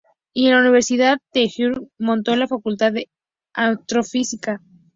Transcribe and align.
Y 0.33 0.47
en 0.47 0.55
la 0.55 0.61
Universidad 0.61 1.19
de 1.31 1.41
Wyoming 1.55 1.89
montó 1.99 2.35
la 2.35 2.47
Facultad 2.47 2.91
de 2.91 3.07
astrofísica. 3.53 4.59